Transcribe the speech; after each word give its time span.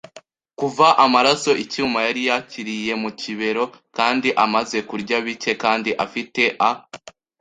kuva 0.59 0.87
amaraso 1.05 1.51
icyuma 1.63 1.99
yari 2.07 2.21
yakiriye 2.29 2.93
mu 3.01 3.09
kibero, 3.21 3.63
kandi 3.97 4.29
amaze 4.45 4.77
kurya 4.89 5.17
bike 5.25 5.51
kandi 5.63 5.89
afite 6.05 6.43
a 6.69 6.69